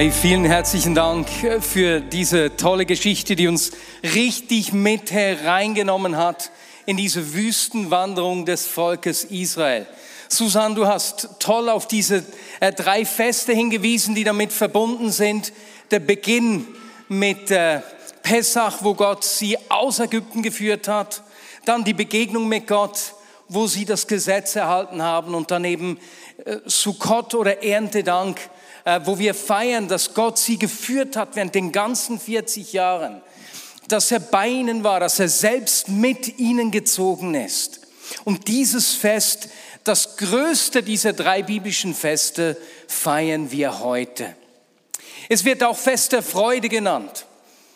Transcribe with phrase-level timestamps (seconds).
[0.00, 1.28] Hey, vielen herzlichen Dank
[1.60, 3.72] für diese tolle Geschichte, die uns
[4.02, 6.52] richtig mit hereingenommen hat
[6.86, 9.86] in diese Wüstenwanderung des Volkes Israel.
[10.26, 12.24] Susan, du hast toll auf diese
[12.60, 15.52] äh, drei Feste hingewiesen, die damit verbunden sind.
[15.90, 16.66] Der Beginn
[17.08, 17.82] mit äh,
[18.22, 21.22] Pessach, wo Gott sie aus Ägypten geführt hat.
[21.66, 23.12] Dann die Begegnung mit Gott,
[23.48, 25.34] wo sie das Gesetz erhalten haben.
[25.34, 25.98] Und dann eben
[26.46, 28.59] äh, Sukkot oder Erntedank, äh,
[29.04, 33.22] wo wir feiern, dass Gott sie geführt hat während den ganzen 40 Jahren,
[33.88, 37.80] dass er bei ihnen war, dass er selbst mit ihnen gezogen ist.
[38.24, 39.48] Und dieses Fest,
[39.84, 42.56] das größte dieser drei biblischen Feste,
[42.86, 44.34] feiern wir heute.
[45.28, 47.26] Es wird auch Fest der Freude genannt.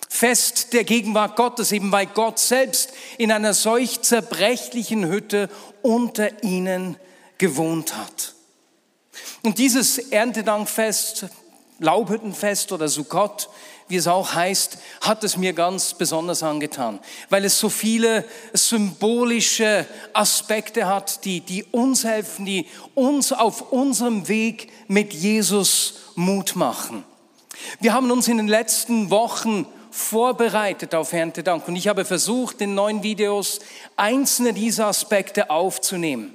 [0.09, 5.49] Fest der Gegenwart Gottes, eben weil Gott selbst in einer solch zerbrechlichen Hütte
[5.83, 6.97] unter ihnen
[7.39, 8.34] gewohnt hat.
[9.45, 11.27] Und dieses Erntedankfest,
[11.79, 13.51] Laubhüttenfest oder Sukkot,
[13.89, 19.87] wie es auch heißt, hat es mir ganz besonders angetan, weil es so viele symbolische
[20.15, 27.05] Aspekte hat, die, die uns helfen, die uns auf unserem Weg mit Jesus Mut machen.
[27.81, 32.75] Wir haben uns in den letzten Wochen vorbereitet auf Erntedank und ich habe versucht, in
[32.75, 33.61] neuen Videos
[33.97, 36.35] einzelne dieser Aspekte aufzunehmen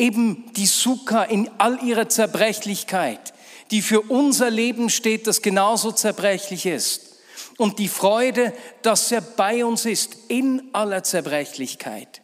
[0.00, 3.34] eben die Sukkah in all ihrer Zerbrechlichkeit,
[3.70, 7.18] die für unser Leben steht, das genauso zerbrechlich ist.
[7.58, 12.22] Und die Freude, dass er bei uns ist in aller Zerbrechlichkeit,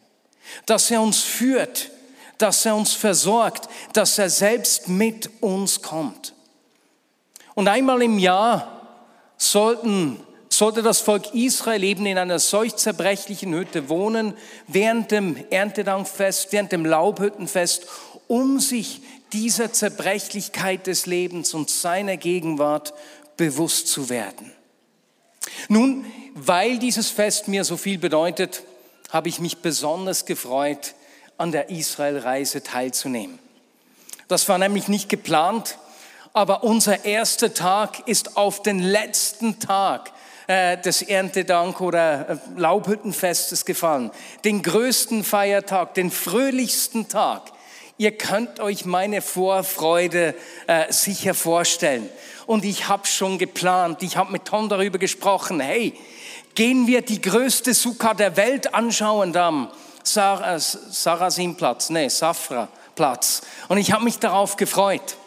[0.65, 1.91] dass er uns führt,
[2.39, 6.33] dass er uns versorgt, dass er selbst mit uns kommt.
[7.53, 8.81] Und einmal im Jahr
[9.37, 10.19] sollten
[10.57, 14.33] sollte das Volk Israel eben in einer solch zerbrechlichen Hütte wohnen,
[14.67, 17.85] während dem Erntedankfest, während dem Laubhüttenfest,
[18.27, 19.01] um sich
[19.33, 22.93] dieser Zerbrechlichkeit des Lebens und seiner Gegenwart
[23.37, 24.51] bewusst zu werden.
[25.69, 28.63] Nun, weil dieses Fest mir so viel bedeutet,
[29.11, 30.95] habe ich mich besonders gefreut,
[31.37, 33.37] an der Israelreise teilzunehmen.
[34.27, 35.77] Das war nämlich nicht geplant,
[36.33, 40.11] aber unser erster Tag ist auf den letzten Tag
[40.47, 44.11] äh, des Erntedank oder äh, Laubhüttenfestes gefallen.
[44.45, 47.51] Den größten Feiertag, den fröhlichsten Tag.
[47.97, 50.35] Ihr könnt euch meine Vorfreude
[50.67, 52.09] äh, sicher vorstellen.
[52.45, 55.93] Und ich habe schon geplant, ich habe mit Tom darüber gesprochen, hey,
[56.55, 59.69] gehen wir die größte Sukkah der Welt anschauen am
[60.03, 63.41] Sar äh, Sarasinplatz, nee, Safra-Platz.
[63.67, 65.17] Und ich habe mich darauf gefreut.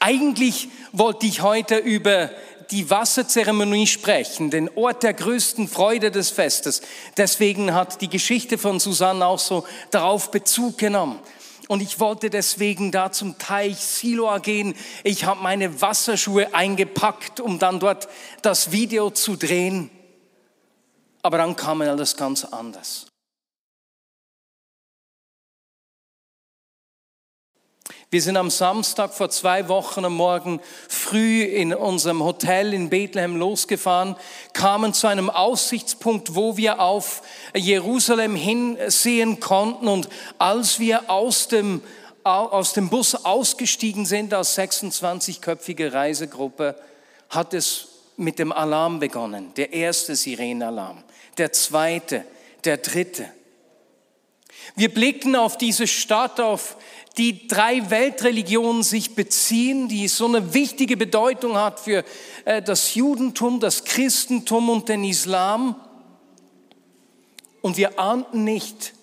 [0.00, 2.30] Eigentlich wollte ich heute über
[2.70, 6.82] die Wasserzeremonie sprechen, den Ort der größten Freude des Festes.
[7.16, 11.20] Deswegen hat die Geschichte von Susanne auch so darauf Bezug genommen.
[11.68, 14.74] Und ich wollte deswegen da zum Teich Siloa gehen.
[15.02, 18.08] Ich habe meine Wasserschuhe eingepackt, um dann dort
[18.42, 19.90] das Video zu drehen.
[21.22, 23.06] Aber dann kam alles ganz anders.
[28.14, 33.34] Wir sind am Samstag vor zwei Wochen am Morgen früh in unserem Hotel in Bethlehem
[33.34, 34.14] losgefahren,
[34.52, 37.22] kamen zu einem Aussichtspunkt, wo wir auf
[37.56, 39.88] Jerusalem hinsehen konnten.
[39.88, 40.08] Und
[40.38, 41.82] als wir aus dem,
[42.22, 46.76] aus dem Bus ausgestiegen sind als 26-köpfige Reisegruppe,
[47.30, 49.52] hat es mit dem Alarm begonnen.
[49.56, 51.02] Der erste Sirenenalarm,
[51.36, 52.24] der zweite,
[52.64, 53.28] der dritte.
[54.76, 56.76] Wir blicken auf diese Stadt, auf
[57.16, 62.04] die drei Weltreligionen sich beziehen, die so eine wichtige Bedeutung hat für
[62.44, 65.76] äh, das Judentum, das Christentum und den Islam.
[67.62, 68.94] Und wir ahnten nicht,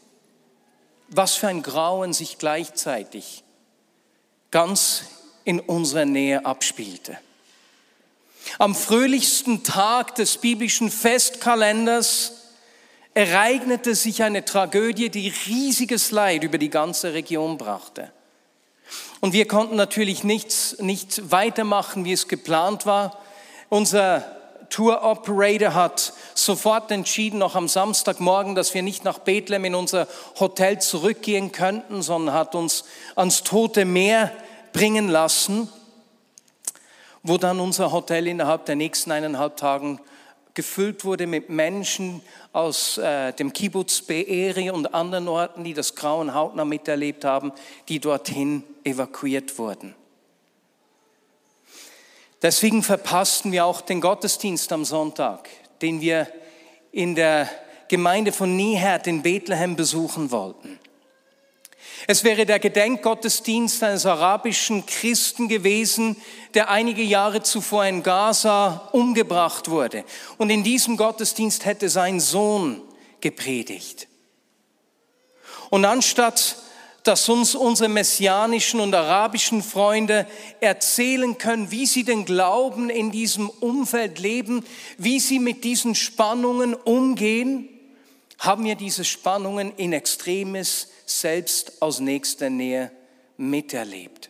[1.07, 3.43] was für ein Grauen sich gleichzeitig
[4.51, 5.05] ganz
[5.45, 7.17] in unserer Nähe abspielte.
[8.59, 12.40] Am fröhlichsten Tag des biblischen Festkalenders
[13.13, 18.11] ereignete sich eine Tragödie, die riesiges Leid über die ganze Region brachte.
[19.19, 23.19] Und wir konnten natürlich nichts, nicht weitermachen, wie es geplant war.
[23.69, 24.25] Unser
[24.69, 30.07] Tour Operator hat sofort entschieden, noch am Samstagmorgen, dass wir nicht nach Bethlehem in unser
[30.39, 32.85] Hotel zurückgehen könnten, sondern hat uns
[33.15, 34.31] ans Tote Meer
[34.71, 35.69] bringen lassen,
[37.21, 39.99] wo dann unser Hotel innerhalb der nächsten eineinhalb Tagen
[40.53, 42.21] gefüllt wurde mit Menschen
[42.53, 47.51] aus äh, dem Kibbutz Be'eri und anderen Orten, die das Grauen hautnah miterlebt haben,
[47.87, 49.95] die dorthin evakuiert wurden.
[52.41, 55.47] Deswegen verpassten wir auch den Gottesdienst am Sonntag,
[55.81, 56.27] den wir
[56.91, 57.47] in der
[57.87, 60.79] Gemeinde von Nihert in Bethlehem besuchen wollten.
[62.07, 66.17] Es wäre der Gedenkgottesdienst eines arabischen Christen gewesen,
[66.53, 70.03] der einige Jahre zuvor in Gaza umgebracht wurde.
[70.37, 72.81] Und in diesem Gottesdienst hätte sein Sohn
[73.21, 74.07] gepredigt.
[75.69, 76.57] Und anstatt
[77.03, 80.27] dass uns unsere messianischen und arabischen Freunde
[80.59, 84.63] erzählen können, wie sie den Glauben in diesem Umfeld leben,
[84.97, 87.67] wie sie mit diesen Spannungen umgehen,
[88.37, 92.91] haben wir diese Spannungen in Extremis selbst aus nächster Nähe
[93.37, 94.29] miterlebt.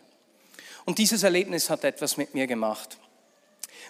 [0.84, 2.98] Und dieses Erlebnis hat etwas mit mir gemacht.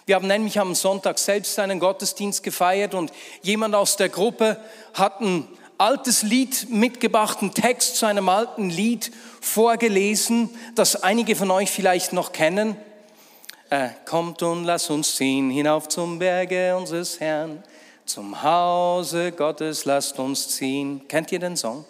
[0.05, 3.11] Wir haben nämlich am Sonntag selbst einen Gottesdienst gefeiert und
[3.41, 4.59] jemand aus der Gruppe
[4.93, 5.47] hat ein
[5.77, 9.11] altes Lied mitgebracht, einen Text zu einem alten Lied
[9.41, 12.75] vorgelesen, das einige von euch vielleicht noch kennen.
[13.69, 17.63] Äh, kommt und lass uns ziehen hinauf zum Berge unseres Herrn,
[18.05, 21.07] zum Hause Gottes lasst uns ziehen.
[21.07, 21.85] Kennt ihr den Song?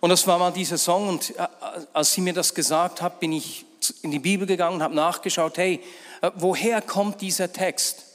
[0.00, 1.46] Und das war mal dieser Song und äh,
[1.92, 3.66] als sie mir das gesagt hat, bin ich
[4.02, 5.82] in die Bibel gegangen und habe nachgeschaut, hey,
[6.22, 8.06] äh, woher kommt dieser Text?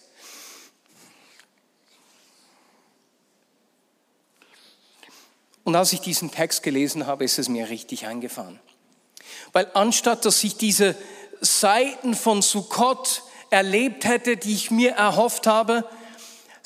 [5.64, 8.60] Und als ich diesen Text gelesen habe, ist es mir richtig eingefahren.
[9.52, 10.96] Weil anstatt dass ich diese
[11.42, 15.88] Seiten von Sukkot erlebt hätte, die ich mir erhofft habe,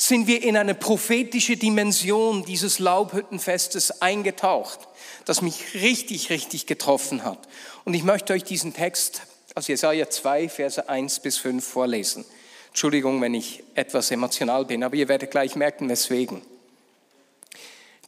[0.01, 4.89] sind wir in eine prophetische Dimension dieses Laubhüttenfestes eingetaucht
[5.25, 7.39] das mich richtig, richtig getroffen hat.
[7.85, 9.21] Und ich möchte euch diesen Text
[9.55, 12.25] aus Jesaja 2, Verse 1 bis 5 vorlesen.
[12.69, 16.41] Entschuldigung, wenn ich etwas emotional bin, aber ihr werdet gleich merken, weswegen.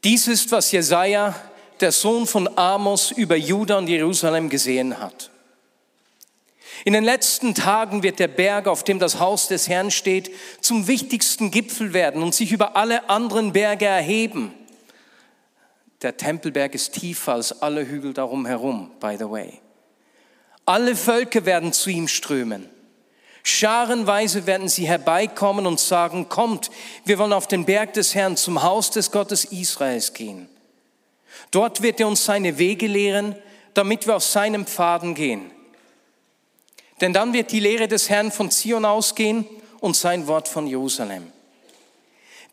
[0.04, 1.36] Dies ist, was Jesaja,
[1.80, 5.31] der Sohn von Amos, über Juda und Jerusalem gesehen hat.
[6.83, 10.31] In den letzten Tagen wird der Berg, auf dem das Haus des Herrn steht,
[10.62, 14.54] zum wichtigsten Gipfel werden und sich über alle anderen Berge erheben.
[16.01, 19.60] Der Tempelberg ist tiefer als alle Hügel darum herum, by the way.
[20.66, 22.68] Alle Völker werden zu ihm strömen.
[23.44, 26.69] Scharenweise werden sie herbeikommen und sagen, kommt,
[27.06, 30.48] wir wollen auf den Berg des Herrn zum Haus des Gottes Israels gehen.
[31.50, 33.36] Dort wird er uns seine Wege lehren,
[33.74, 35.51] damit wir auf seinem Pfaden gehen.
[37.01, 39.45] Denn dann wird die Lehre des Herrn von Zion ausgehen
[39.80, 41.27] und sein Wort von Jerusalem.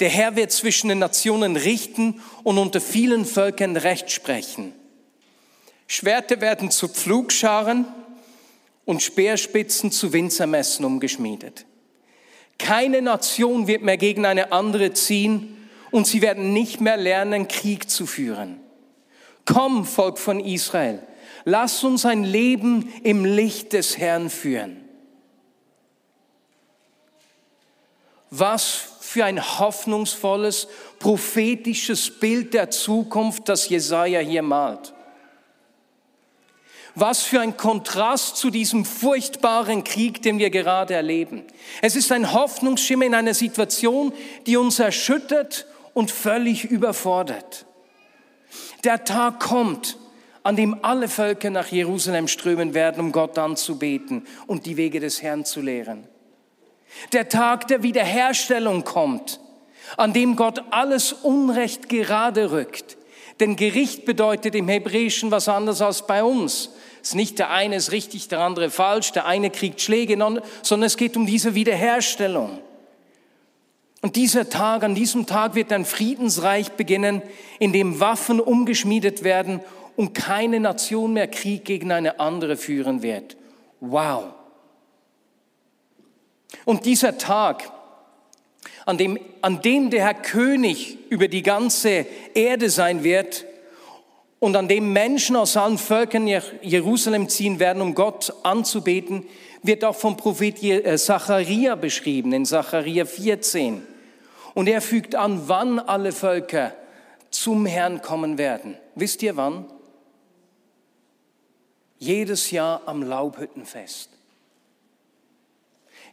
[0.01, 4.73] Der Herr wird zwischen den Nationen richten und unter vielen Völkern Recht sprechen.
[5.87, 7.87] Schwerter werden zu Pflugscharen
[8.85, 11.67] und Speerspitzen zu Winzermessen umgeschmiedet.
[12.59, 17.91] Keine Nation wird mehr gegen eine andere ziehen und sie werden nicht mehr lernen, Krieg
[17.91, 18.61] zu führen.
[19.45, 21.01] Komm, Volk von Israel,
[21.45, 24.85] lass uns ein Leben im Licht des Herrn führen.
[28.31, 30.69] Was für ein hoffnungsvolles,
[30.99, 34.93] prophetisches Bild der Zukunft, das Jesaja hier malt.
[36.95, 41.45] Was für ein Kontrast zu diesem furchtbaren Krieg, den wir gerade erleben.
[41.81, 44.13] Es ist ein Hoffnungsschimmer in einer Situation,
[44.47, 47.67] die uns erschüttert und völlig überfordert.
[48.85, 49.97] Der Tag kommt,
[50.49, 55.21] an dem alle Völker nach Jerusalem strömen werden, um Gott anzubeten und die Wege des
[55.21, 56.05] Herrn zu lehren.
[57.13, 59.41] Der Tag der Wiederherstellung kommt,
[59.99, 62.97] an dem Gott alles Unrecht gerade rückt.
[63.41, 66.71] Denn Gericht bedeutet im Hebräischen was anderes als bei uns.
[67.03, 70.17] Es ist nicht der eine ist richtig, der andere falsch, der eine kriegt Schläge,
[70.63, 72.59] sondern es geht um diese Wiederherstellung.
[74.01, 77.21] Und dieser Tag, an diesem Tag wird ein Friedensreich beginnen,
[77.59, 79.61] in dem Waffen umgeschmiedet werden
[79.99, 83.37] und keine Nation mehr Krieg gegen eine andere führen wird.
[83.81, 84.27] Wow.
[86.65, 87.73] Und dieser Tag,
[88.87, 93.45] an dem, an dem der Herr König über die ganze Erde sein wird
[94.39, 99.27] und an dem Menschen aus allen Völkern Jerusalem ziehen werden, um Gott anzubeten,
[99.65, 103.83] wird auch vom Prophet äh, Zacharia beschrieben, in Zacharia 14.
[104.55, 106.73] Und er fügt an, wann alle Völker
[107.31, 108.77] zum Herrn kommen werden.
[108.95, 109.67] Wisst ihr wann?
[111.99, 114.11] Jedes Jahr am Laubhüttenfest.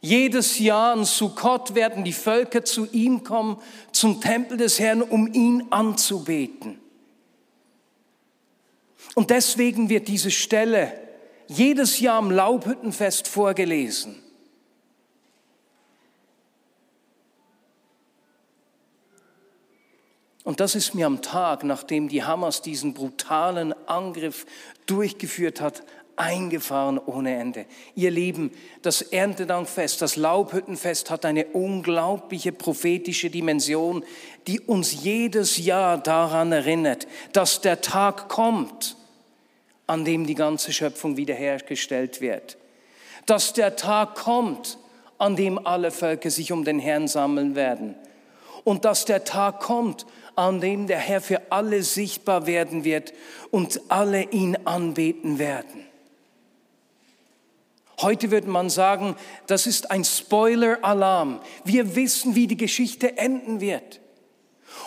[0.02, 3.58] Jedes Jahr an Sukkot werden die Völker zu ihm kommen,
[3.92, 6.80] zum Tempel des Herrn, um ihn anzubeten.
[9.16, 10.94] Und deswegen wird diese Stelle
[11.48, 14.22] jedes Jahr am Laubhüttenfest vorgelesen.
[20.46, 24.46] Und das ist mir am Tag, nachdem die Hamas diesen brutalen Angriff
[24.86, 25.84] durchgeführt hat,
[26.18, 27.66] eingefahren ohne Ende.
[27.96, 28.52] Ihr Lieben,
[28.84, 34.06] das Erntedankfest, das Laubhüttenfest hat eine unglaubliche prophetische Dimension,
[34.46, 38.96] die uns jedes Jahr daran erinnert, dass der Tag kommt,
[39.88, 42.56] an dem die ganze Schöpfung wiederhergestellt wird.
[43.26, 44.78] Dass der Tag kommt,
[45.18, 47.96] an dem alle Völker sich um den Herrn sammeln werden.
[48.66, 50.06] Und dass der Tag kommt,
[50.36, 53.14] an dem der Herr für alle sichtbar werden wird
[53.52, 55.86] und alle ihn anbeten werden.
[58.02, 59.16] Heute würde man sagen,
[59.48, 61.40] das ist ein Spoiler-Alarm.
[61.64, 64.02] Wir wissen, wie die Geschichte enden wird.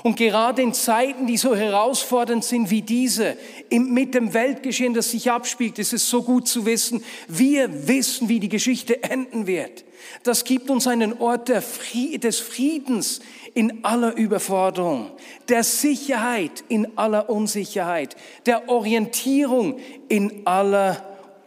[0.02, 3.36] Und gerade in Zeiten, die so herausfordernd sind wie diese,
[3.70, 8.38] mit dem Weltgeschehen, das sich abspielt, ist es so gut zu wissen, wir wissen, wie
[8.38, 9.84] die Geschichte enden wird.
[10.22, 13.20] Das gibt uns einen Ort des Friedens
[13.58, 15.10] in aller Überforderung,
[15.48, 18.14] der Sicherheit in aller Unsicherheit,
[18.46, 21.04] der Orientierung in aller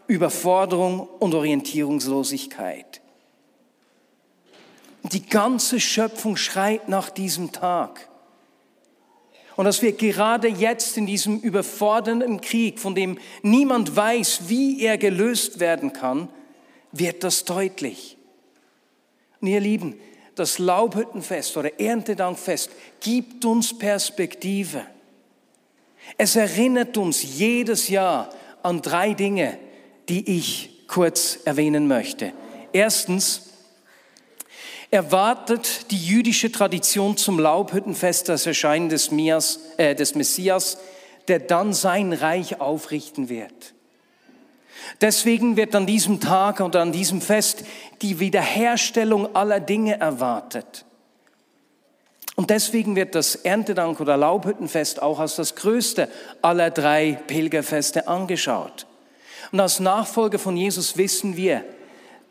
[0.07, 2.99] Überforderung und Orientierungslosigkeit.
[5.03, 8.09] Die ganze Schöpfung schreit nach diesem Tag.
[9.55, 14.97] Und dass wir gerade jetzt in diesem überfordernden Krieg, von dem niemand weiß, wie er
[14.97, 16.27] gelöst werden kann,
[16.91, 18.17] wird das deutlich.
[19.39, 19.95] Und ihr Lieben,
[20.35, 22.69] das Laubhüttenfest oder Erntedankfest
[22.99, 24.85] gibt uns Perspektive.
[26.17, 28.29] Es erinnert uns jedes Jahr
[28.63, 29.57] an drei Dinge,
[30.09, 32.33] die ich kurz erwähnen möchte.
[32.73, 33.51] Erstens,
[34.91, 40.77] erwartet die jüdische Tradition zum Laubhüttenfest das Erscheinen des, Mias, äh, des Messias,
[41.29, 43.73] der dann sein Reich aufrichten wird.
[44.99, 47.63] Deswegen wird an diesem Tag oder an diesem Fest
[48.01, 50.85] die Wiederherstellung aller Dinge erwartet.
[52.35, 56.09] Und deswegen wird das Erntedank oder Laubhüttenfest auch als das größte
[56.41, 58.87] aller drei Pilgerfeste angeschaut.
[59.51, 61.63] Und als Nachfolger von Jesus wissen wir,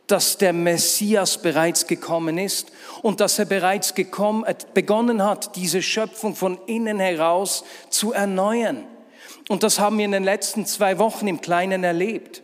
[0.06, 5.82] dass der Messias bereits gekommen ist und dass er bereits gekommen, äh, begonnen hat, diese
[5.82, 8.84] Schöpfung von innen heraus zu erneuern.
[9.50, 12.40] Und das haben wir in den letzten zwei Wochen im Kleinen erlebt.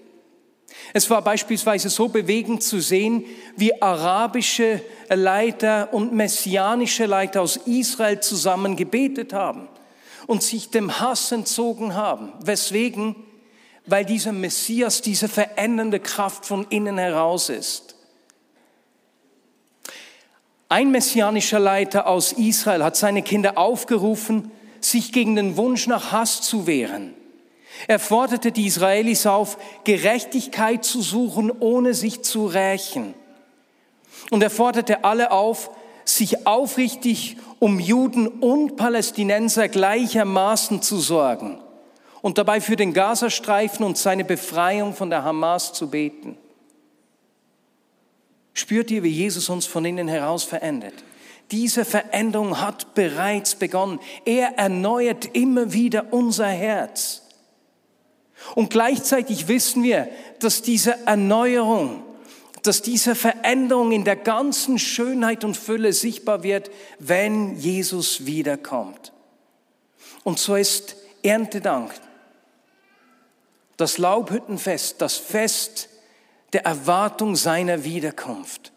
[0.92, 3.24] Es war beispielsweise so bewegend zu sehen,
[3.56, 9.68] wie arabische Leiter und messianische Leiter aus Israel zusammen gebetet haben
[10.26, 12.32] und sich dem Hass entzogen haben.
[12.40, 13.14] Weswegen?
[13.84, 17.94] Weil dieser Messias diese verändernde Kraft von innen heraus ist.
[20.68, 24.50] Ein messianischer Leiter aus Israel hat seine Kinder aufgerufen,
[24.90, 27.14] sich gegen den Wunsch nach Hass zu wehren.
[27.88, 33.14] Er forderte die Israelis auf, Gerechtigkeit zu suchen, ohne sich zu rächen.
[34.30, 35.70] Und er forderte alle auf,
[36.04, 41.60] sich aufrichtig um Juden und Palästinenser gleichermaßen zu sorgen
[42.22, 46.38] und dabei für den Gazastreifen und seine Befreiung von der Hamas zu beten.
[48.54, 50.94] Spürt ihr, wie Jesus uns von innen heraus verändert?
[51.50, 54.00] Diese Veränderung hat bereits begonnen.
[54.24, 57.22] Er erneuert immer wieder unser Herz.
[58.54, 60.08] Und gleichzeitig wissen wir,
[60.40, 62.02] dass diese Erneuerung,
[62.62, 69.12] dass diese Veränderung in der ganzen Schönheit und Fülle sichtbar wird, wenn Jesus wiederkommt.
[70.24, 71.92] Und so ist Erntedank
[73.76, 75.88] das Laubhüttenfest, das Fest
[76.52, 78.72] der Erwartung seiner Wiederkunft.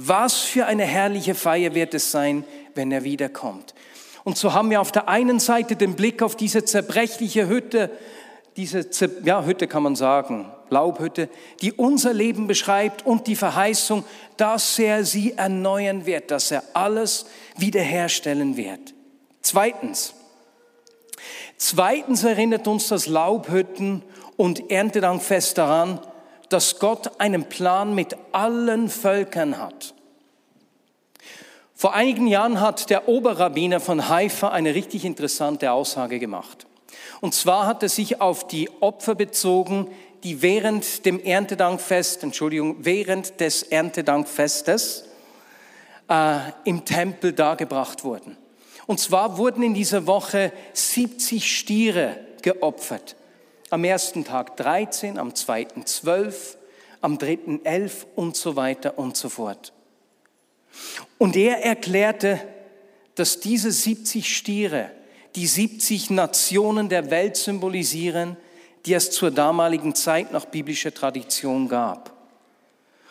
[0.00, 2.44] Was für eine herrliche Feier wird es sein,
[2.76, 3.74] wenn er wiederkommt.
[4.22, 7.90] Und so haben wir auf der einen Seite den Blick auf diese zerbrechliche Hütte,
[8.56, 8.88] diese
[9.24, 11.28] ja, Hütte kann man sagen, Laubhütte,
[11.62, 14.04] die unser Leben beschreibt und die Verheißung,
[14.36, 17.26] dass er sie erneuern wird, dass er alles
[17.56, 18.94] wiederherstellen wird.
[19.42, 20.14] Zweitens,
[21.56, 24.04] zweitens erinnert uns das Laubhütten
[24.36, 26.00] und Erntedankfest daran,
[26.48, 29.94] dass Gott einen Plan mit allen Völkern hat.
[31.74, 36.66] Vor einigen Jahren hat der Oberrabbiner von Haifa eine richtig interessante Aussage gemacht.
[37.20, 39.88] Und zwar hat er sich auf die Opfer bezogen,
[40.24, 45.04] die während dem Erntedankfest, Entschuldigung, während des Erntedankfestes
[46.08, 48.36] äh, im Tempel dargebracht wurden.
[48.86, 53.14] Und zwar wurden in dieser Woche 70 Stiere geopfert.
[53.70, 56.56] Am ersten Tag 13, am zweiten 12,
[57.00, 59.72] am dritten 11 und so weiter und so fort.
[61.18, 62.40] Und er erklärte,
[63.14, 64.90] dass diese 70 Stiere
[65.34, 68.36] die 70 Nationen der Welt symbolisieren,
[68.86, 72.12] die es zur damaligen Zeit nach biblischer Tradition gab.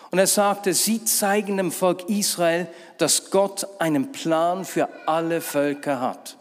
[0.09, 5.99] Und er sagte, sie zeigen dem Volk Israel, dass Gott einen Plan für alle Völker
[5.99, 6.37] hat.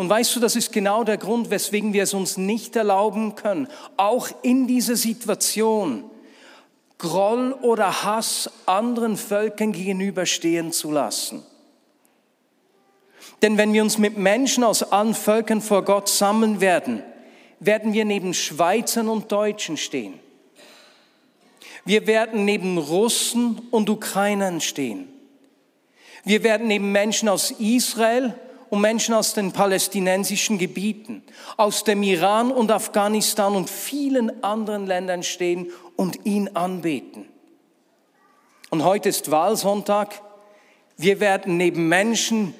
[0.00, 3.68] Und weißt du, das ist genau der Grund, weswegen wir es uns nicht erlauben können,
[3.98, 6.04] auch in dieser Situation
[6.96, 11.42] Groll oder Hass anderen Völkern gegenüberstehen zu lassen.
[13.42, 17.02] Denn wenn wir uns mit Menschen aus allen Völkern vor Gott sammeln werden,
[17.58, 20.18] werden wir neben Schweizern und Deutschen stehen.
[21.84, 25.08] Wir werden neben Russen und Ukrainern stehen.
[26.24, 28.34] Wir werden neben Menschen aus Israel
[28.70, 31.22] und Menschen aus den palästinensischen Gebieten,
[31.56, 37.26] aus dem Iran und Afghanistan und vielen anderen Ländern stehen und ihn anbeten.
[38.70, 40.22] Und heute ist Wahlsonntag.
[40.96, 42.54] Wir werden neben Menschen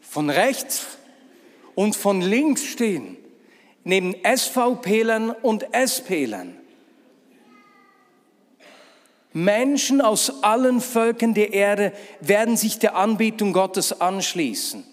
[0.00, 0.86] von rechts
[1.74, 3.16] und von links stehen,
[3.84, 6.54] neben SVPlern und SPlern.
[9.32, 14.84] Menschen aus allen Völkern der Erde werden sich der Anbetung Gottes anschließen.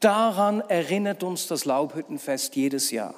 [0.00, 3.14] Daran erinnert uns das Laubhüttenfest jedes Jahr.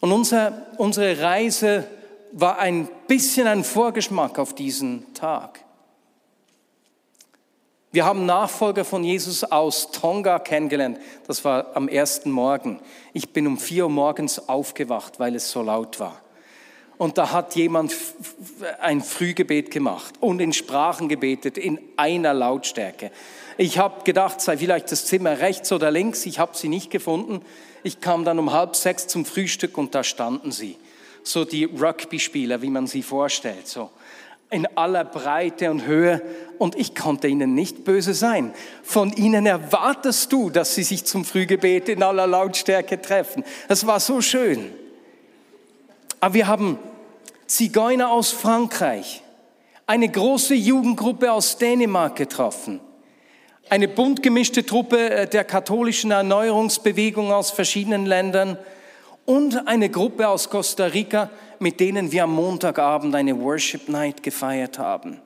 [0.00, 1.86] Und unser, unsere Reise
[2.32, 5.64] war ein bisschen ein Vorgeschmack auf diesen Tag.
[7.92, 10.98] Wir haben Nachfolger von Jesus aus Tonga kennengelernt.
[11.28, 12.80] Das war am ersten Morgen.
[13.12, 16.20] Ich bin um vier Uhr morgens aufgewacht, weil es so laut war.
[16.98, 17.94] Und da hat jemand
[18.80, 23.12] ein Frühgebet gemacht und in Sprachen gebetet, in einer Lautstärke.
[23.56, 26.26] Ich habe gedacht, sei vielleicht das Zimmer rechts oder links.
[26.26, 27.42] Ich habe sie nicht gefunden.
[27.82, 30.76] Ich kam dann um halb sechs zum Frühstück und da standen sie.
[31.22, 33.68] So die Rugby-Spieler, wie man sie vorstellt.
[33.68, 33.90] So
[34.54, 36.22] in aller Breite und Höhe
[36.58, 38.54] und ich konnte ihnen nicht böse sein.
[38.84, 43.44] Von ihnen erwartest du, dass sie sich zum Frühgebet in aller Lautstärke treffen.
[43.66, 44.70] Das war so schön.
[46.20, 46.78] Aber wir haben
[47.46, 49.22] Zigeuner aus Frankreich,
[49.86, 52.80] eine große Jugendgruppe aus Dänemark getroffen,
[53.70, 58.58] eine bunt gemischte Truppe äh, der katholischen Erneuerungsbewegung aus verschiedenen Ländern
[59.26, 64.78] und eine Gruppe aus Costa Rica, mit denen wir am Montagabend eine Worship Night gefeiert
[64.78, 65.20] haben.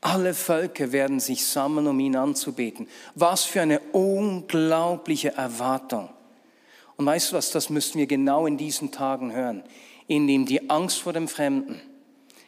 [0.00, 2.88] Alle Völker werden sich sammeln, um ihn anzubeten.
[3.14, 6.10] Was für eine unglaubliche Erwartung.
[6.96, 9.62] Und weißt du was, das müssen wir genau in diesen Tagen hören,
[10.06, 11.80] in dem die Angst vor dem Fremden,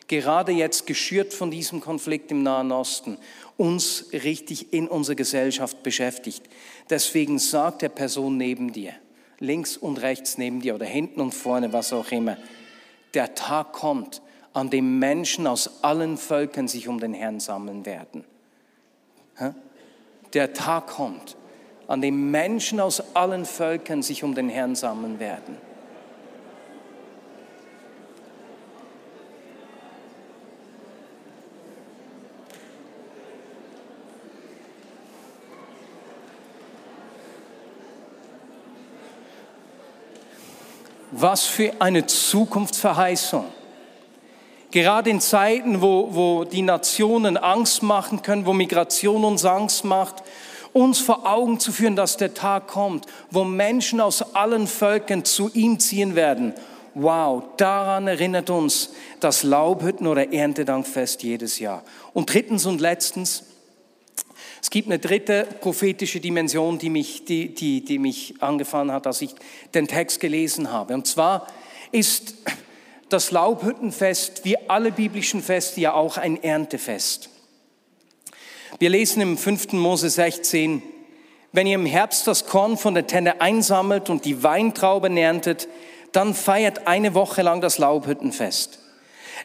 [0.08, 3.18] gerade jetzt geschürt von diesem Konflikt im Nahen Osten,
[3.56, 6.42] uns richtig in unserer Gesellschaft beschäftigt.
[6.90, 8.92] Deswegen sagt der Person neben dir,
[9.38, 12.36] links und rechts neben dir oder hinten und vorne, was auch immer,
[13.14, 18.24] der Tag kommt, an dem Menschen aus allen Völkern sich um den Herrn sammeln werden.
[20.32, 21.36] Der Tag kommt,
[21.88, 25.56] an dem Menschen aus allen Völkern sich um den Herrn sammeln werden.
[41.18, 43.46] Was für eine Zukunftsverheißung.
[44.70, 50.16] Gerade in Zeiten, wo, wo die Nationen Angst machen können, wo Migration uns Angst macht,
[50.74, 55.50] uns vor Augen zu führen, dass der Tag kommt, wo Menschen aus allen Völkern zu
[55.54, 56.52] ihm ziehen werden.
[56.92, 61.82] Wow, daran erinnert uns das Laubhütten- oder Erntedankfest jedes Jahr.
[62.12, 63.44] Und drittens und letztens,
[64.76, 69.30] gibt eine dritte prophetische Dimension, die mich, die, die, die mich angefangen hat, als ich
[69.72, 70.92] den Text gelesen habe.
[70.92, 71.46] Und zwar
[71.92, 72.34] ist
[73.08, 77.30] das Laubhüttenfest, wie alle biblischen Feste, ja auch ein Erntefest.
[78.78, 79.72] Wir lesen im 5.
[79.72, 80.82] Mose 16,
[81.52, 85.68] wenn ihr im Herbst das Korn von der Tenne einsammelt und die Weintrauben erntet,
[86.12, 88.78] dann feiert eine Woche lang das Laubhüttenfest.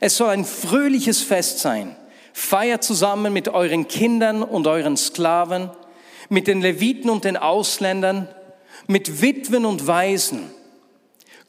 [0.01, 1.95] Es soll ein fröhliches Fest sein.
[2.33, 5.69] Feiert zusammen mit euren Kindern und euren Sklaven,
[6.29, 8.27] mit den Leviten und den Ausländern,
[8.87, 10.49] mit Witwen und Waisen.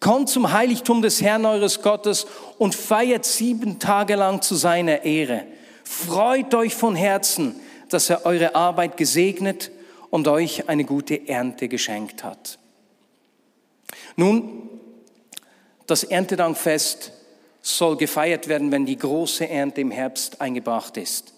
[0.01, 2.27] Kommt zum Heiligtum des Herrn eures Gottes
[2.59, 5.45] und feiert sieben Tage lang zu seiner Ehre.
[5.85, 7.55] Freut euch von Herzen,
[7.89, 9.71] dass er eure Arbeit gesegnet
[10.11, 12.59] und euch eine gute Ernte geschenkt hat.
[14.17, 14.69] Nun,
[15.87, 17.13] das Erntedankfest
[17.63, 21.33] soll gefeiert werden, wenn die große Ernte im Herbst eingebracht ist.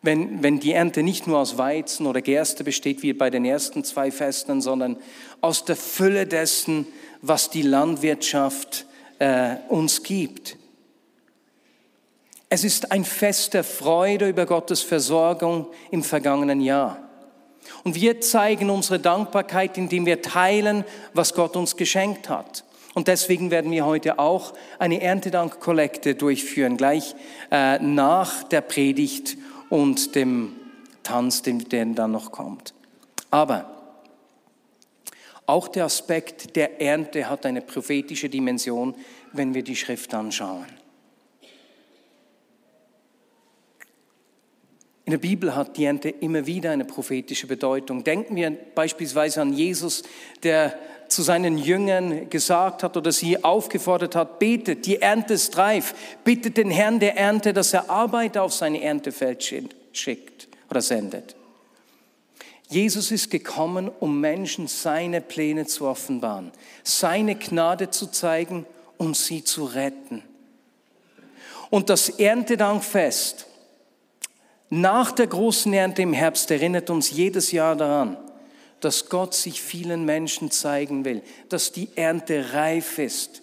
[0.00, 3.82] Wenn, wenn die Ernte nicht nur aus Weizen oder Gerste besteht, wie bei den ersten
[3.82, 4.96] zwei Festen, sondern
[5.40, 6.86] aus der Fülle dessen,
[7.20, 8.86] was die Landwirtschaft
[9.18, 10.56] äh, uns gibt.
[12.48, 17.02] Es ist ein Fest der Freude über Gottes Versorgung im vergangenen Jahr.
[17.82, 22.64] Und wir zeigen unsere Dankbarkeit, indem wir teilen, was Gott uns geschenkt hat.
[22.98, 27.14] Und deswegen werden wir heute auch eine Erntedankkollekte durchführen, gleich
[27.48, 29.36] äh, nach der Predigt
[29.68, 30.56] und dem
[31.04, 32.74] Tanz, der dann noch kommt.
[33.30, 33.72] Aber
[35.46, 38.96] auch der Aspekt der Ernte hat eine prophetische Dimension,
[39.32, 40.66] wenn wir die Schrift anschauen.
[45.04, 48.02] In der Bibel hat die Ernte immer wieder eine prophetische Bedeutung.
[48.02, 50.02] Denken wir beispielsweise an Jesus,
[50.42, 50.76] der
[51.08, 55.94] zu seinen Jüngern gesagt hat oder sie aufgefordert hat, betet, die Ernte ist reif,
[56.24, 59.42] bittet den Herrn der Ernte, dass er Arbeiter auf sein Erntefeld
[59.92, 61.34] schickt oder sendet.
[62.68, 68.66] Jesus ist gekommen, um Menschen seine Pläne zu offenbaren, seine Gnade zu zeigen
[68.98, 70.22] und sie zu retten.
[71.70, 73.46] Und das Erntedankfest
[74.70, 78.18] nach der großen Ernte im Herbst erinnert uns jedes Jahr daran,
[78.80, 83.42] dass Gott sich vielen Menschen zeigen will, dass die Ernte reif ist,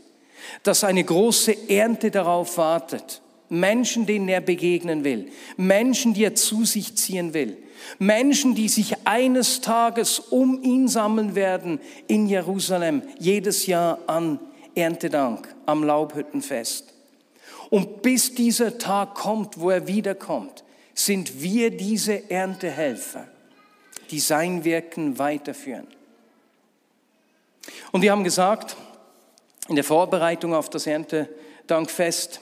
[0.63, 3.21] dass eine große Ernte darauf wartet.
[3.49, 7.57] Menschen, denen er begegnen will, Menschen, die er zu sich ziehen will,
[7.99, 14.39] Menschen, die sich eines Tages um ihn sammeln werden in Jerusalem, jedes Jahr an
[14.73, 16.93] Erntedank, am Laubhüttenfest.
[17.69, 23.27] Und bis dieser Tag kommt, wo er wiederkommt, sind wir diese Erntehelfer,
[24.11, 25.87] die sein Wirken weiterführen.
[27.91, 28.75] Und wir haben gesagt,
[29.67, 32.41] in der Vorbereitung auf das Erntedankfest,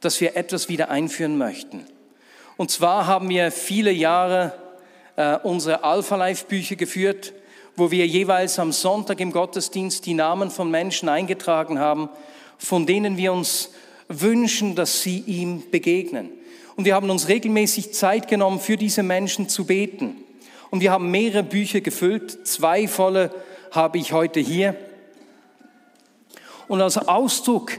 [0.00, 1.84] dass wir etwas wieder einführen möchten.
[2.56, 4.54] Und zwar haben wir viele Jahre
[5.16, 7.32] äh, unsere Alpha Life Bücher geführt,
[7.76, 12.08] wo wir jeweils am Sonntag im Gottesdienst die Namen von Menschen eingetragen haben,
[12.58, 13.70] von denen wir uns
[14.08, 16.30] wünschen, dass sie ihm begegnen.
[16.76, 20.16] Und wir haben uns regelmäßig Zeit genommen, für diese Menschen zu beten.
[20.70, 22.46] Und wir haben mehrere Bücher gefüllt.
[22.46, 23.34] Zwei volle
[23.70, 24.76] habe ich heute hier.
[26.68, 27.72] Und als Ausdruck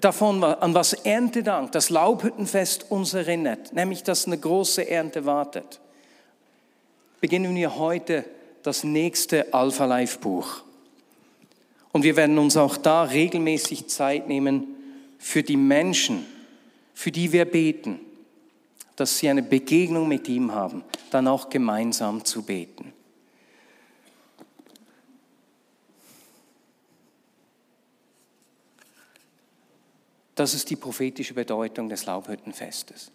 [0.00, 5.80] davon, an was Erntedank, das Laubhüttenfest uns erinnert, nämlich dass eine große Ernte wartet,
[7.20, 8.24] beginnen wir heute
[8.62, 10.62] das nächste Alpha Life Buch.
[11.92, 14.74] Und wir werden uns auch da regelmäßig Zeit nehmen
[15.18, 16.26] für die Menschen,
[16.92, 18.00] für die wir beten,
[18.96, 22.92] dass sie eine Begegnung mit ihm haben, dann auch gemeinsam zu beten.
[30.34, 33.10] Das ist die prophetische Bedeutung des Laubhüttenfestes.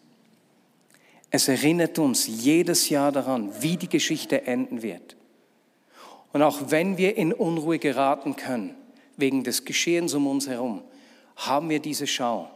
[1.29, 5.15] Es erinnert uns jedes Jahr daran, wie die Geschichte enden wird.
[6.33, 8.75] Und auch wenn wir in Unruhe geraten können,
[9.17, 10.81] wegen des Geschehens um uns herum,
[11.35, 12.49] haben wir diese Schau,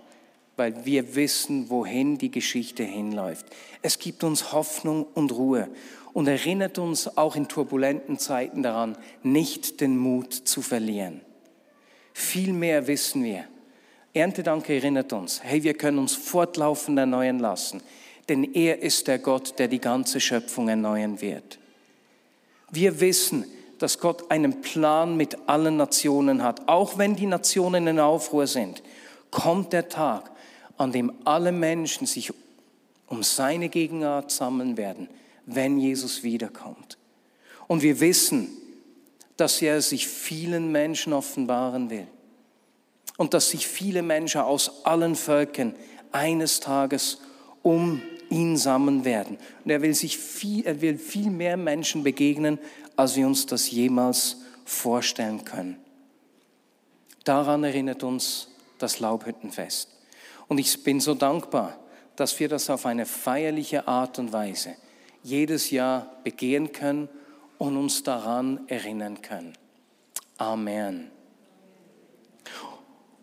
[0.57, 3.45] weil wir wissen, wohin die Geschichte hinläuft.
[3.81, 5.69] Es gibt uns Hoffnung und Ruhe
[6.13, 11.21] und erinnert uns auch in turbulenten Zeiten daran, nicht den Mut zu verlieren.
[12.13, 13.45] Vielmehr wissen wir,
[14.13, 17.81] Erntedank erinnert uns, hey, wir können uns fortlaufend erneuern lassen,
[18.29, 21.59] denn er ist der Gott, der die ganze Schöpfung erneuern wird.
[22.71, 23.45] Wir wissen,
[23.79, 26.67] dass Gott einen Plan mit allen Nationen hat.
[26.67, 28.81] Auch wenn die Nationen in Aufruhr sind,
[29.31, 30.31] kommt der Tag,
[30.77, 32.33] an dem alle Menschen sich
[33.07, 35.07] um seine Gegenwart sammeln werden,
[35.45, 36.97] wenn Jesus wiederkommt.
[37.67, 38.49] Und wir wissen,
[39.37, 42.07] dass er sich vielen Menschen offenbaren will
[43.17, 45.75] und dass sich viele Menschen aus allen Völkern
[46.11, 47.19] eines Tages
[47.61, 49.37] um ihn sammeln werden.
[49.63, 52.59] Und er will sich viel, er will viel mehr Menschen begegnen,
[52.95, 55.77] als wir uns das jemals vorstellen können.
[57.23, 59.94] Daran erinnert uns das Laubhüttenfest.
[60.47, 61.77] Und ich bin so dankbar,
[62.15, 64.75] dass wir das auf eine feierliche Art und Weise
[65.23, 67.09] jedes Jahr begehen können
[67.57, 69.53] und uns daran erinnern können.
[70.37, 71.09] Amen.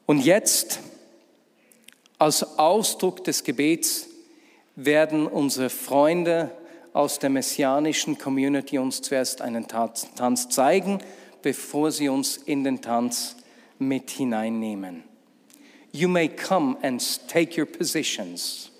[0.06, 0.80] Und jetzt,
[2.18, 4.08] als Ausdruck des Gebets,
[4.74, 6.50] werden unsere Freunde
[6.92, 10.98] aus der messianischen Community uns zuerst einen Tanz zeigen,
[11.40, 13.36] bevor sie uns in den Tanz
[13.78, 15.04] mit hineinnehmen.
[15.92, 18.71] You may come and take your positions.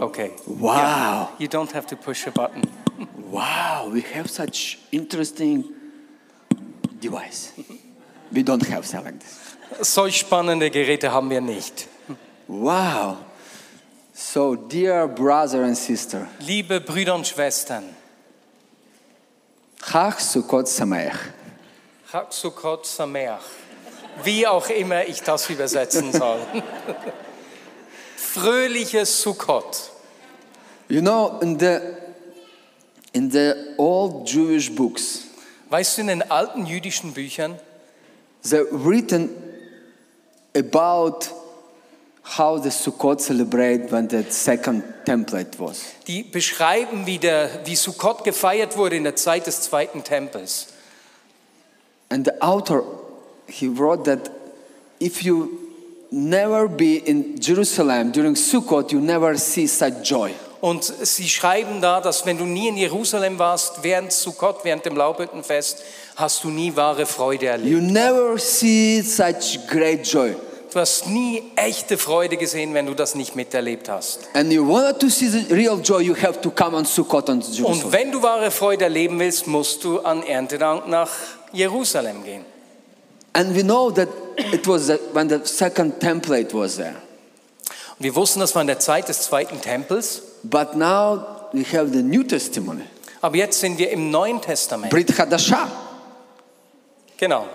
[0.00, 0.06] Oh.
[0.06, 0.32] okay.
[0.46, 1.30] Wow.
[1.38, 2.62] You don't have to push a button.
[3.34, 5.64] Wow, we have such interesting
[7.00, 7.52] device.
[8.30, 9.56] We don't have something like this.
[9.82, 11.88] Solch spannende Geräte haben wir nicht.
[12.46, 13.16] Wow.
[14.12, 17.96] So, dear brother and sister, Liebe Brüder und Schwestern,
[19.82, 21.18] Chag Sukkot Sameach.
[22.12, 23.42] Chag Sukkot Sameach.
[24.22, 26.38] Wie auch immer ich das übersetzen soll.
[28.24, 29.90] Fröhliches Sukkot.
[30.88, 31.80] You know, in the
[33.12, 35.20] in the old Jewish books,
[35.70, 37.58] Weißt du, in den alten jüdischen Büchern,
[38.44, 39.30] they're written
[40.56, 41.26] about
[42.22, 45.82] how the Sukkot celebrate when the second template was.
[46.06, 50.68] die beschreiben, wie, der, wie Sukkot gefeiert wurde in der Zeit des zweiten Tempels.
[52.10, 52.84] And the author,
[53.46, 54.30] he wrote that
[55.00, 55.63] if you
[56.14, 60.32] never be in Jerusalem during Sukkot, you never see such joy.
[60.60, 64.96] Und sie schreiben da, dass wenn du nie in Jerusalem warst, während Sukkot, während dem
[64.96, 65.82] Laubhüttenfest,
[66.16, 67.70] hast du nie wahre Freude erlebt.
[67.70, 70.34] You never see such great joy.
[70.72, 74.20] Du hast nie echte Freude gesehen, wenn du das nicht miterlebt hast.
[74.32, 77.44] And you wanted to see the real joy, you have to come on Sukkot and
[77.60, 81.10] Und wenn du wahre Freude erleben willst, musst du an Erntedank nach
[81.52, 82.44] Jerusalem gehen.
[83.34, 86.96] And we know that it was the, when the second template was there.
[87.98, 90.22] Und wir wussten, das war in der Zeit des zweiten Tempels.
[90.42, 92.84] But now we have the New Testimony.
[93.20, 94.90] Aber jetzt sind wir im Neuen Testament.
[94.90, 95.68] Brit Hadashah.
[97.16, 97.46] Genau.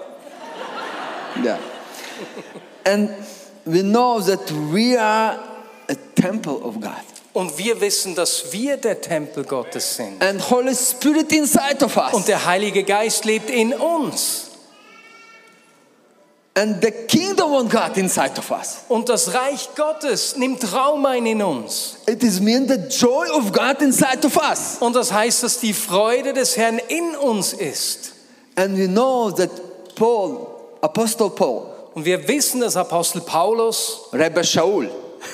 [1.44, 1.60] Yeah.
[2.86, 3.12] And
[3.65, 5.39] we know that we are
[5.88, 7.04] a temple of God.
[7.34, 10.24] Und wir wissen, dass wir der Tempel Gottes sind.
[10.24, 12.13] And Holy Spirit inside of us.
[12.13, 14.48] Und der Heilige Geist lebt in uns.
[16.60, 18.80] And the kingdom of God inside of us.
[18.89, 21.95] Und das Reich Gottes nimmt Raum ein in uns.
[22.08, 24.78] It is mean the joy of God inside of us.
[24.80, 28.12] Und das heißt, dass die Freude des Herrn in uns ist.
[28.56, 29.50] And we know that
[29.95, 30.48] Paul,
[30.82, 34.89] Apostle Paul, Und wir wissen, dass Apostel Paulus, Rebbe Shaul,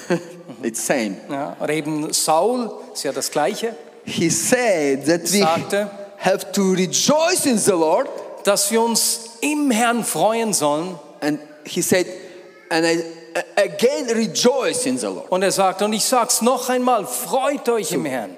[0.64, 1.18] it's same.
[1.30, 5.90] ja, oder eben Saul, ist ja das Gleiche, He said that we Sagte.
[6.20, 8.08] have to rejoice in the Lord.
[8.44, 11.00] dass wir uns im Herrn freuen sollen.
[11.26, 12.06] And he said,
[12.70, 13.04] and I
[13.36, 15.32] a- again rejoice in the Lord.
[15.32, 18.38] Und er sagt, und ich sag's noch einmal, freut euch im Herrn.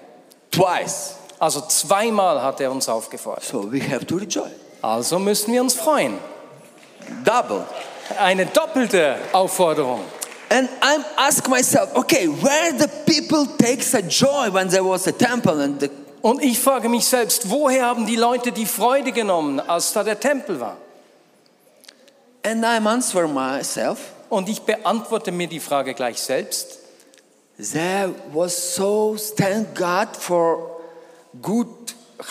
[0.51, 1.15] Twice.
[1.39, 3.43] Also zweimal hat er uns aufgefordert.
[3.43, 4.51] So we have to rejoice.
[4.81, 6.17] Also müssen wir uns freuen.
[7.23, 7.65] Double.
[8.19, 10.01] Eine doppelte Aufforderung.
[10.49, 15.11] And I'm ask myself, okay, where the people take such joy when there was a
[15.11, 15.89] temple and the
[16.21, 20.19] Und ich frage mich selbst, woher haben die Leute die Freude genommen, als da der
[20.19, 20.77] Tempel war?
[22.47, 26.79] And I'm answer myself, Und ich beantworte mir die Frage gleich selbst.
[27.57, 30.79] there was so thank God for
[31.41, 31.67] good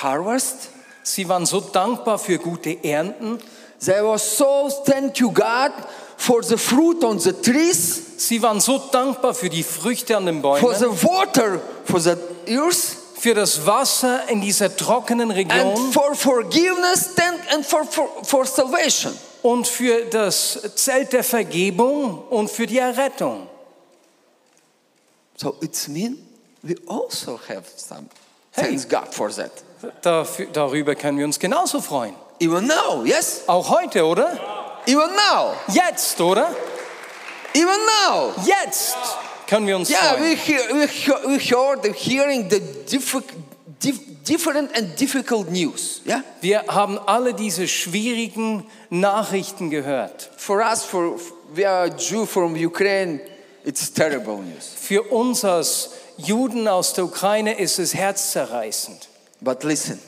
[0.02, 0.70] harvest.
[1.02, 3.38] Sie waren so dankbar für gute Ernten.
[3.84, 5.72] There was so thank you God
[6.16, 10.40] for the fruit on the trees, Sie waren so dankbar für die Früchte an den
[10.40, 12.14] for Bäumen, the water for the
[12.46, 18.08] ears, für das Wasser in dieser trockenen and Region for forgiveness and, and for, for,
[18.24, 19.12] for salvation.
[19.42, 23.48] Und für das Zelt der Vergebung und für die Errettung.
[25.36, 26.18] So it's mean
[26.62, 28.08] we also have some
[28.54, 29.50] thanks God for that.
[30.02, 32.14] Dafür, darüber können wir uns genauso freuen.
[32.40, 33.42] Even now, yes?
[33.46, 34.38] Auch heute, oder?
[34.86, 36.54] Even now, Jetzt, oder?
[37.54, 37.68] even
[38.08, 38.32] now.
[38.44, 38.96] Jetzt
[39.46, 40.22] können wir uns Yeah, freuen.
[40.24, 43.22] we hear, we hear, we heard the hearing the diffi-
[43.82, 46.00] dif- different and difficult news.
[46.06, 50.30] Yeah, Wir haben alle diese schwierigen Nachrichten gehört.
[50.36, 51.18] for us, for
[51.54, 53.20] we are Jew from Ukraine,
[53.64, 54.72] it's terrible news.
[54.80, 59.08] Für uns als Juden aus der Ukraine ist es herzzerreißend.
[59.40, 60.00] But listen,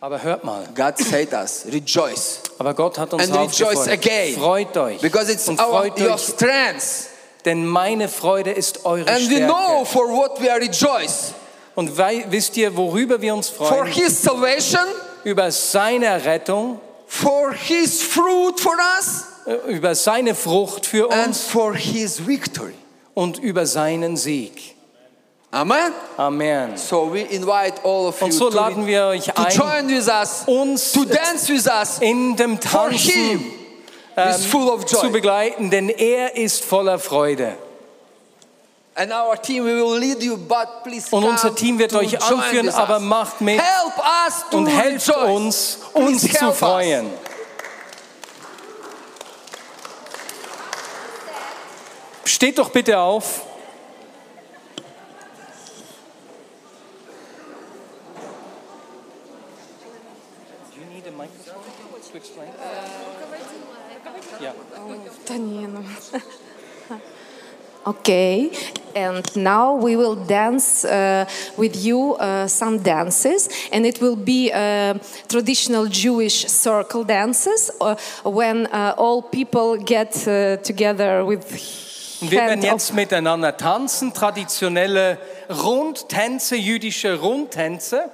[0.00, 4.76] Aber hört mal, God said us, rejoice aber Gott hat uns and rejoice again, Freut
[4.76, 7.08] euch because it's our your strength,
[7.44, 9.86] denn meine Freude ist eure and we know Stärke.
[9.86, 11.34] for what we are rejoice
[11.74, 13.92] Und wei- wisst ihr, worüber wir uns for freuen?
[13.92, 14.84] His salvation,
[15.24, 19.24] Über seine Rettung, for His fruit for us,
[19.68, 22.74] über seine Frucht für and uns for His victory.
[23.14, 24.76] und über seinen Sieg.
[25.52, 25.92] Amen.
[26.16, 26.76] Amen.
[26.76, 29.88] So we invite all of you Und so to, laden wir euch to ein, join
[29.88, 31.98] with us, uns to dance with us.
[32.00, 33.44] in dem For Tanzen Him
[34.30, 35.10] is full of zu joy.
[35.10, 37.56] begleiten, denn er ist voller Freude.
[39.42, 40.36] Team, you,
[41.10, 43.60] und unser Team wird euch anführen, aber macht mit
[44.52, 45.30] und helft rejoice.
[45.30, 47.06] uns, uns Please zu freuen.
[47.06, 47.12] Us.
[52.24, 53.42] Steht doch bitte auf.
[67.84, 68.50] Okay,
[68.94, 71.24] and now we will dance uh,
[71.56, 74.94] with you uh, some dances, and it will be uh,
[75.28, 81.40] traditional Jewish circle dances uh, when uh, all people get uh, together with
[82.22, 85.16] Und wir werden jetzt miteinander tanzen, traditionelle
[85.48, 88.10] Rundtänze, jüdische Rundtänze.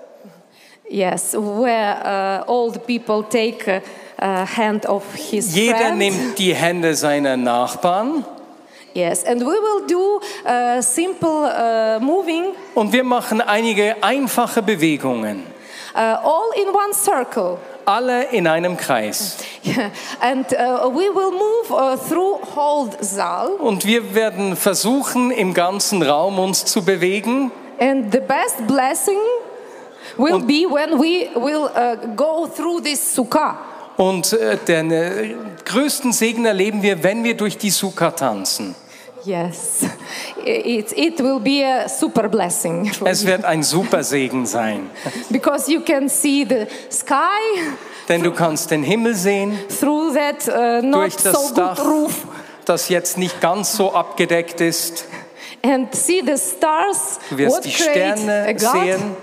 [0.89, 3.83] yes, where all the people take
[4.19, 5.99] hand of his Jeder friend.
[5.99, 8.25] nimmt die Hände seiner Nachbarn
[8.97, 15.43] Yes, and we will do uh, simple uh, moving, und wir machen einige einfache Bewegungen.
[15.97, 17.59] uh, all in one circle.
[17.85, 19.37] Alle in einem Kreis.
[19.65, 23.51] Yeah, and uh, we will move uh, through whole Saal.
[23.59, 27.51] Und wir werden versuchen, im ganzen Raum uns zu bewegen.
[27.79, 29.19] And the best blessing
[30.17, 33.59] will be when we will uh, go through this sukkah.
[33.97, 38.75] Und äh, den äh, größten Segen erleben wir, wenn wir durch die Sukkah tanzen.
[39.27, 39.85] Yes,
[40.45, 44.89] it, it will be a super blessing Es wird ein super Segen sein.
[45.31, 47.17] because you can see the sky
[48.09, 51.85] Denn du kannst den Himmel sehen through that uh, not durch das so good Dach,
[51.85, 52.27] roof
[52.65, 55.07] das jetzt nicht ganz so abgedeckt ist.
[55.63, 57.19] and see the stars.
[57.31, 59.17] Du wirst what die Sterne sehen.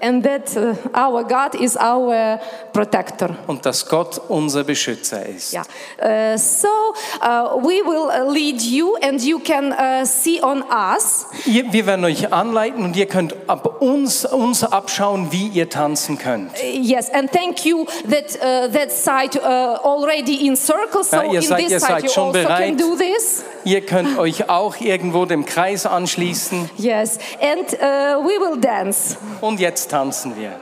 [0.00, 2.38] And that uh, our God is our
[2.72, 3.30] protector.
[3.46, 5.52] Und dass Gott unser Beschützer ist.
[5.54, 5.64] Yeah.
[6.34, 6.68] Uh, so
[7.22, 11.26] uh, we will lead you, and you can uh, see on us.
[11.44, 16.52] Wir werden euch anleiten und ihr könnt ab uns, uns abschauen, wie ihr tanzen könnt.
[16.52, 21.10] Uh, Yes, and thank you that uh, that side already in circles.
[21.10, 22.68] So Ja, ihr in seid- this ihr side seid you schon also bereit.
[22.68, 23.44] can do this.
[23.64, 26.70] Ihr könnt euch auch irgendwo dem Kreis anschließen.
[26.76, 29.16] Yes, and uh, we will dance.
[29.40, 30.52] Und jetzt tanzen wir.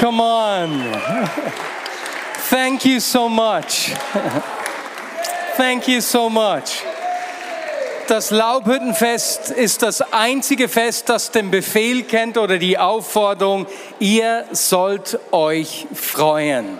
[0.00, 0.92] Come on.
[2.50, 3.94] Thank you so much.
[5.56, 6.93] Thank you so much.
[8.06, 13.66] Das Laubhüttenfest ist das einzige Fest, das den Befehl kennt oder die Aufforderung,
[13.98, 16.78] ihr sollt euch freuen.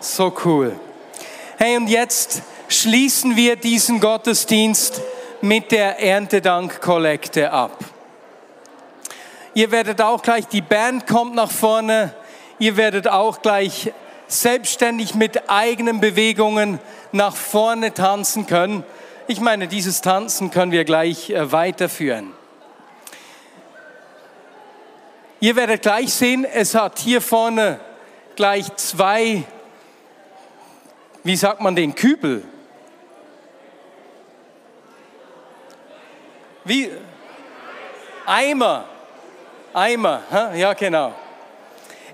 [0.00, 0.78] So cool.
[1.56, 5.00] Hey, und jetzt schließen wir diesen Gottesdienst
[5.40, 7.78] mit der Erntedankkollekte ab.
[9.54, 12.12] Ihr werdet auch gleich, die Band kommt nach vorne,
[12.58, 13.92] ihr werdet auch gleich
[14.28, 16.78] selbstständig mit eigenen Bewegungen
[17.12, 18.84] nach vorne tanzen können.
[19.26, 22.32] Ich meine, dieses Tanzen können wir gleich äh, weiterführen.
[25.40, 27.78] Ihr werdet gleich sehen, es hat hier vorne
[28.34, 29.44] gleich zwei,
[31.22, 32.44] wie sagt man den, Kübel.
[36.64, 36.90] Wie?
[38.26, 38.84] Eimer.
[39.72, 40.22] Eimer,
[40.54, 41.14] ja genau.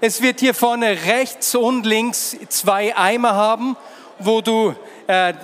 [0.01, 3.77] Es wird hier vorne rechts und links zwei Eimer haben,
[4.19, 4.75] wo du
[5.07, 5.35] äh,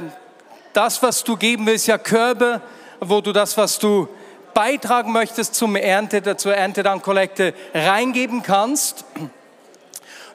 [0.73, 2.61] das, was du geben willst, ja Körbe,
[3.01, 4.09] wo du das, was du
[4.53, 9.05] beitragen möchtest zum Ernte, zur Erntedankkollekte reingeben kannst.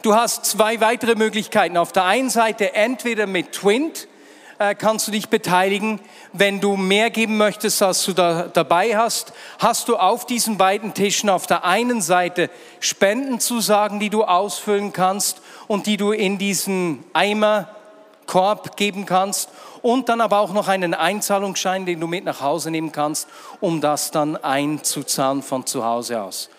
[0.01, 1.77] Du hast zwei weitere Möglichkeiten.
[1.77, 4.07] Auf der einen Seite entweder mit Twint
[4.57, 5.99] kannst du dich beteiligen.
[6.33, 10.93] Wenn du mehr geben möchtest, als du da dabei hast, hast du auf diesen beiden
[10.93, 12.49] Tischen auf der einen Seite
[12.79, 19.49] Spendenzusagen, die du ausfüllen kannst und die du in diesen Eimerkorb geben kannst
[19.81, 23.27] und dann aber auch noch einen Einzahlungsschein, den du mit nach Hause nehmen kannst,
[23.59, 26.49] um das dann einzuzahlen von zu Hause aus.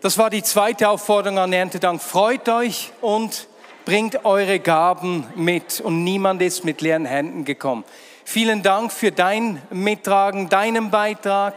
[0.00, 2.02] Das war die zweite Aufforderung an Erntedank.
[2.02, 3.46] Freut euch und
[3.84, 5.80] bringt eure Gaben mit.
[5.80, 7.84] Und niemand ist mit leeren Händen gekommen.
[8.24, 11.54] Vielen Dank für dein Mittragen, deinen Beitrag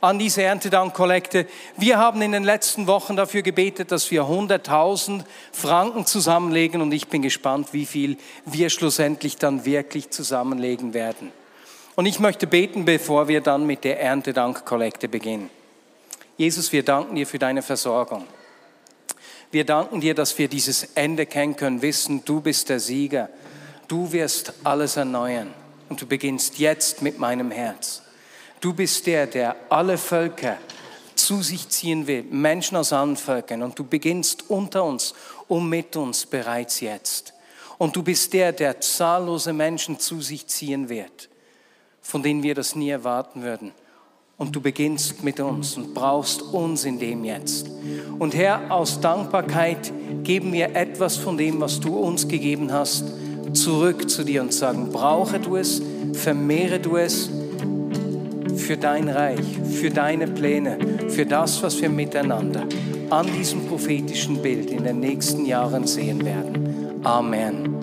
[0.00, 1.46] an diese Erntedankkollekte.
[1.76, 7.08] Wir haben in den letzten Wochen dafür gebetet, dass wir 100.000 Franken zusammenlegen und ich
[7.08, 8.16] bin gespannt, wie viel
[8.46, 11.32] wir schlussendlich dann wirklich zusammenlegen werden.
[11.96, 15.50] Und ich möchte beten, bevor wir dann mit der Erntedankkollekte beginnen.
[16.36, 18.24] Jesus, wir danken dir für deine Versorgung.
[19.50, 23.28] Wir danken dir, dass wir dieses Ende kennen können, wissen, du bist der Sieger.
[23.88, 25.52] Du wirst alles erneuern
[25.88, 28.02] und du beginnst jetzt mit meinem Herz.
[28.60, 30.58] Du bist der, der alle Völker
[31.16, 33.62] zu sich ziehen will, Menschen aus allen Völkern.
[33.62, 35.14] Und du beginnst unter uns
[35.48, 37.34] und mit uns bereits jetzt.
[37.78, 41.28] Und du bist der, der zahllose Menschen zu sich ziehen wird,
[42.00, 43.72] von denen wir das nie erwarten würden.
[44.40, 47.68] Und du beginnst mit uns und brauchst uns in dem jetzt.
[48.18, 53.04] Und Herr, aus Dankbarkeit geben wir etwas von dem, was du uns gegeben hast,
[53.52, 55.82] zurück zu dir und sagen, brauche du es,
[56.14, 57.28] vermehre du es
[58.56, 60.78] für dein Reich, für deine Pläne,
[61.08, 62.62] für das, was wir miteinander
[63.10, 67.02] an diesem prophetischen Bild in den nächsten Jahren sehen werden.
[67.04, 67.79] Amen.